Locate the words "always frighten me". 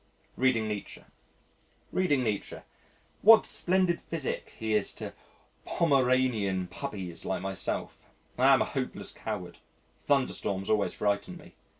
10.71-11.53